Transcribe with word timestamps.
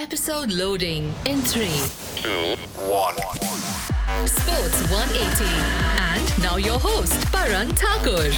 Episode 0.00 0.50
loading 0.50 1.12
in 1.26 1.42
3. 1.42 1.66
two, 2.16 2.56
one. 2.88 3.14
Sports 4.26 4.80
180. 4.90 5.44
And 6.00 6.42
now 6.42 6.56
your 6.56 6.78
host, 6.78 7.30
Paran 7.30 7.68
Thakur. 7.74 8.30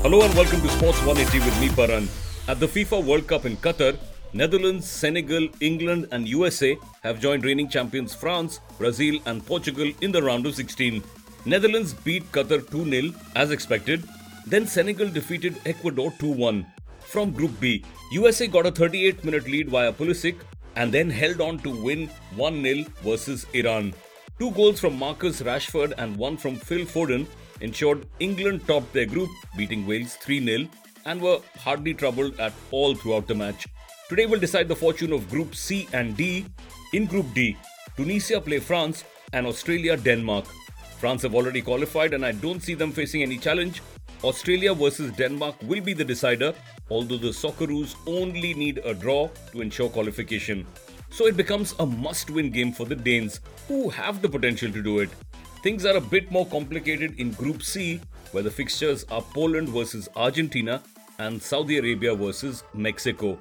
Hello 0.00 0.22
and 0.22 0.34
welcome 0.34 0.62
to 0.62 0.68
Sports 0.70 1.04
180 1.04 1.44
with 1.44 1.60
me, 1.60 1.68
Paran. 1.68 2.08
At 2.48 2.58
the 2.58 2.66
FIFA 2.66 3.04
World 3.04 3.26
Cup 3.26 3.44
in 3.44 3.58
Qatar, 3.58 3.98
Netherlands, 4.32 4.88
Senegal, 4.88 5.46
England, 5.60 6.08
and 6.10 6.26
USA 6.26 6.74
have 7.02 7.20
joined 7.20 7.44
reigning 7.44 7.68
champions 7.68 8.14
France, 8.14 8.60
Brazil, 8.78 9.20
and 9.26 9.44
Portugal 9.44 9.92
in 10.00 10.10
the 10.10 10.22
round 10.22 10.46
of 10.46 10.54
16. 10.54 11.02
Netherlands 11.44 11.92
beat 11.92 12.32
Qatar 12.32 12.66
2 12.70 12.90
0 12.90 13.12
as 13.36 13.50
expected. 13.50 14.02
Then 14.46 14.66
Senegal 14.66 15.10
defeated 15.10 15.60
Ecuador 15.66 16.14
2 16.18 16.28
1. 16.30 16.64
From 17.06 17.32
Group 17.32 17.58
B, 17.60 17.84
USA 18.12 18.46
got 18.46 18.66
a 18.66 18.70
38 18.70 19.24
minute 19.24 19.46
lead 19.46 19.68
via 19.68 19.92
Pulisic 19.92 20.36
and 20.76 20.92
then 20.92 21.10
held 21.10 21.40
on 21.40 21.58
to 21.60 21.70
win 21.70 22.08
1 22.36 22.62
0 22.62 22.84
versus 23.02 23.46
Iran. 23.52 23.94
Two 24.38 24.50
goals 24.50 24.80
from 24.80 24.98
Marcus 24.98 25.42
Rashford 25.42 25.92
and 25.98 26.16
one 26.16 26.36
from 26.36 26.56
Phil 26.56 26.84
Foden 26.84 27.26
ensured 27.60 28.06
England 28.18 28.66
topped 28.66 28.92
their 28.92 29.06
group, 29.06 29.30
beating 29.56 29.86
Wales 29.86 30.16
3 30.16 30.44
0 30.44 30.68
and 31.06 31.20
were 31.20 31.38
hardly 31.58 31.94
troubled 31.94 32.40
at 32.40 32.52
all 32.70 32.94
throughout 32.94 33.28
the 33.28 33.34
match. 33.34 33.66
Today 34.08 34.26
will 34.26 34.40
decide 34.40 34.68
the 34.68 34.76
fortune 34.76 35.12
of 35.12 35.30
Group 35.30 35.54
C 35.54 35.88
and 35.92 36.16
D. 36.16 36.46
In 36.92 37.06
Group 37.06 37.32
D, 37.34 37.56
Tunisia 37.96 38.40
play 38.40 38.58
France 38.58 39.04
and 39.32 39.46
Australia 39.46 39.96
Denmark. 39.96 40.46
France 40.98 41.22
have 41.22 41.34
already 41.34 41.60
qualified 41.62 42.14
and 42.14 42.24
I 42.24 42.32
don't 42.32 42.62
see 42.62 42.74
them 42.74 42.92
facing 42.92 43.22
any 43.22 43.38
challenge. 43.38 43.82
Australia 44.24 44.72
versus 44.72 45.12
Denmark 45.12 45.56
will 45.64 45.82
be 45.82 45.92
the 45.92 46.04
decider, 46.04 46.54
although 46.90 47.18
the 47.18 47.28
Socceroos 47.28 47.94
only 48.06 48.54
need 48.54 48.78
a 48.78 48.94
draw 48.94 49.28
to 49.52 49.60
ensure 49.60 49.90
qualification. 49.90 50.66
So 51.10 51.26
it 51.26 51.36
becomes 51.36 51.74
a 51.78 51.84
must 51.84 52.30
win 52.30 52.50
game 52.50 52.72
for 52.72 52.86
the 52.86 52.96
Danes, 52.96 53.40
who 53.68 53.90
have 53.90 54.22
the 54.22 54.28
potential 54.28 54.72
to 54.72 54.82
do 54.82 55.00
it. 55.00 55.10
Things 55.62 55.84
are 55.84 55.96
a 55.96 56.00
bit 56.00 56.30
more 56.30 56.46
complicated 56.46 57.20
in 57.20 57.32
Group 57.32 57.62
C, 57.62 58.00
where 58.32 58.42
the 58.42 58.50
fixtures 58.50 59.04
are 59.10 59.20
Poland 59.20 59.68
versus 59.68 60.08
Argentina 60.16 60.82
and 61.18 61.40
Saudi 61.40 61.76
Arabia 61.76 62.14
versus 62.14 62.64
Mexico. 62.72 63.38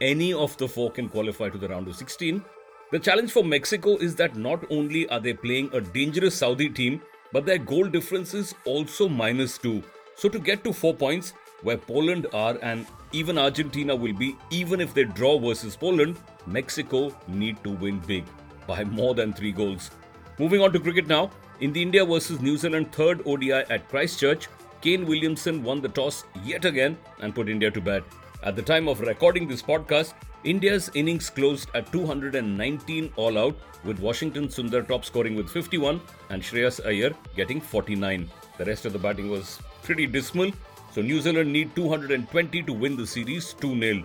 Any 0.00 0.34
of 0.34 0.56
the 0.56 0.66
four 0.66 0.90
can 0.90 1.08
qualify 1.08 1.48
to 1.48 1.58
the 1.58 1.68
round 1.68 1.86
of 1.86 1.94
16. 1.94 2.44
The 2.90 2.98
challenge 2.98 3.30
for 3.30 3.44
Mexico 3.44 3.96
is 3.98 4.16
that 4.16 4.36
not 4.36 4.64
only 4.68 5.08
are 5.10 5.20
they 5.20 5.32
playing 5.32 5.70
a 5.72 5.80
dangerous 5.80 6.34
Saudi 6.34 6.68
team, 6.68 7.02
but 7.32 7.46
their 7.46 7.58
goal 7.58 7.84
difference 7.84 8.34
is 8.34 8.52
also 8.64 9.08
minus 9.08 9.58
2. 9.58 9.82
So 10.16 10.28
to 10.28 10.38
get 10.38 10.64
to 10.64 10.72
4 10.72 10.94
points, 10.94 11.32
where 11.62 11.76
Poland 11.76 12.26
are 12.32 12.58
and 12.62 12.86
even 13.12 13.38
Argentina 13.38 13.94
will 13.96 14.12
be, 14.12 14.36
even 14.50 14.80
if 14.80 14.94
they 14.94 15.04
draw 15.04 15.38
versus 15.38 15.76
Poland, 15.76 16.16
Mexico 16.46 17.14
need 17.26 17.62
to 17.64 17.70
win 17.70 18.00
big 18.00 18.24
by 18.66 18.84
more 18.84 19.14
than 19.14 19.32
3 19.32 19.52
goals. 19.52 19.90
Moving 20.38 20.60
on 20.60 20.72
to 20.72 20.80
cricket 20.80 21.06
now. 21.06 21.30
In 21.60 21.72
the 21.72 21.80
India 21.80 22.04
versus 22.04 22.40
New 22.40 22.56
Zealand 22.56 22.92
third 22.92 23.22
ODI 23.26 23.52
at 23.52 23.88
Christchurch, 23.88 24.48
Kane 24.80 25.06
Williamson 25.06 25.62
won 25.62 25.80
the 25.80 25.88
toss 25.88 26.24
yet 26.44 26.64
again 26.64 26.98
and 27.20 27.34
put 27.34 27.48
India 27.48 27.70
to 27.70 27.80
bed. 27.80 28.02
At 28.44 28.56
the 28.56 28.62
time 28.62 28.88
of 28.88 29.00
recording 29.00 29.48
this 29.48 29.62
podcast, 29.62 30.12
India's 30.44 30.90
innings 30.92 31.30
closed 31.30 31.70
at 31.74 31.90
219 31.90 33.10
all 33.16 33.38
out, 33.38 33.56
with 33.84 34.00
Washington 34.00 34.48
Sundar 34.48 34.86
top 34.86 35.06
scoring 35.06 35.34
with 35.34 35.48
51 35.48 35.98
and 36.28 36.42
Shreyas 36.42 36.84
Iyer 36.86 37.14
getting 37.36 37.58
49. 37.58 38.28
The 38.58 38.64
rest 38.66 38.84
of 38.84 38.92
the 38.92 38.98
batting 38.98 39.30
was 39.30 39.60
pretty 39.82 40.06
dismal, 40.06 40.52
so 40.92 41.00
New 41.00 41.22
Zealand 41.22 41.54
need 41.54 41.74
220 41.74 42.62
to 42.64 42.72
win 42.74 42.98
the 42.98 43.06
series 43.06 43.54
2 43.54 43.80
0. 43.80 44.04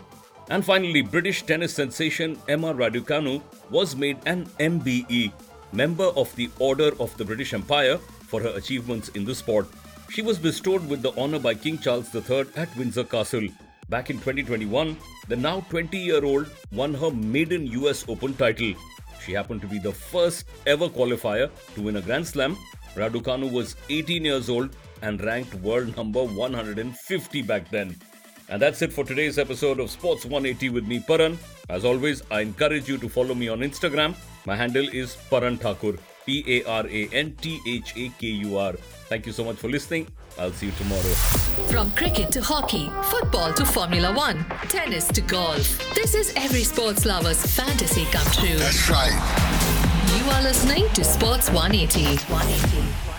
And 0.49 0.63
finally, 0.63 1.01
British 1.01 1.43
tennis 1.43 1.73
sensation 1.73 2.39
Emma 2.47 2.73
Raducanu 2.73 3.41
was 3.69 3.97
made 3.97 4.19
an 4.25 4.45
MBE, 4.57 5.33
Member 5.73 6.11
of 6.15 6.33
the 6.37 6.49
Order 6.59 6.91
of 7.01 7.15
the 7.17 7.25
British 7.25 7.53
Empire, 7.53 7.97
for 7.97 8.41
her 8.41 8.55
achievements 8.55 9.09
in 9.09 9.25
the 9.25 9.35
sport. 9.35 9.67
She 10.09 10.21
was 10.21 10.39
bestowed 10.39 10.87
with 10.87 11.01
the 11.01 11.11
honor 11.19 11.39
by 11.39 11.55
King 11.55 11.77
Charles 11.77 12.15
III 12.15 12.45
at 12.55 12.73
Windsor 12.77 13.03
Castle. 13.03 13.49
Back 13.89 14.11
in 14.11 14.17
2021, 14.17 14.95
the 15.29 15.35
now 15.35 15.61
20 15.71 15.97
year 15.97 16.23
old 16.23 16.47
won 16.71 16.93
her 16.93 17.09
maiden 17.09 17.65
US 17.65 18.07
Open 18.07 18.35
title. 18.35 18.73
She 19.25 19.33
happened 19.33 19.61
to 19.61 19.67
be 19.67 19.79
the 19.79 19.91
first 19.91 20.45
ever 20.67 20.87
qualifier 20.87 21.49
to 21.73 21.81
win 21.81 21.95
a 21.95 22.01
Grand 22.01 22.27
Slam. 22.27 22.55
Raducanu 22.93 23.51
was 23.51 23.75
18 23.89 24.25
years 24.25 24.47
old 24.47 24.75
and 25.01 25.23
ranked 25.23 25.55
world 25.55 25.97
number 25.97 26.23
150 26.23 27.41
back 27.41 27.67
then. 27.71 27.95
And 28.47 28.61
that's 28.61 28.83
it 28.83 28.93
for 28.93 29.03
today's 29.03 29.39
episode 29.39 29.79
of 29.79 29.89
Sports 29.89 30.23
180 30.23 30.69
with 30.69 30.85
me, 30.85 30.99
Paran. 30.99 31.39
As 31.67 31.83
always, 31.83 32.21
I 32.29 32.41
encourage 32.41 32.87
you 32.87 32.99
to 32.99 33.09
follow 33.09 33.33
me 33.33 33.47
on 33.47 33.61
Instagram. 33.61 34.15
My 34.45 34.55
handle 34.55 34.87
is 34.89 35.15
Paran 35.31 35.57
Thakur, 35.57 35.95
P 36.25 36.43
A 36.47 36.63
R 36.69 36.85
A 36.87 37.09
N 37.11 37.35
T 37.41 37.59
H 37.67 37.93
A 37.95 38.09
K 38.19 38.27
U 38.27 38.57
R. 38.57 38.73
Thank 39.09 39.25
you 39.25 39.31
so 39.31 39.43
much 39.43 39.57
for 39.57 39.69
listening. 39.69 40.07
I'll 40.37 40.51
see 40.51 40.67
you 40.67 40.71
tomorrow. 40.73 41.01
From 41.71 41.91
cricket 41.91 42.31
to 42.33 42.41
hockey, 42.41 42.89
football 43.03 43.53
to 43.53 43.65
Formula 43.65 44.13
One, 44.13 44.45
tennis 44.69 45.07
to 45.09 45.21
golf. 45.21 45.93
This 45.95 46.13
is 46.13 46.33
every 46.35 46.63
sports 46.63 47.05
lover's 47.05 47.43
fantasy 47.45 48.05
come 48.05 48.31
true. 48.31 48.57
That's 48.57 48.89
right. 48.89 49.15
You 50.17 50.29
are 50.31 50.43
listening 50.43 50.87
to 50.93 51.03
Sports 51.03 51.49
180. 51.49 52.17
180. 52.31 53.18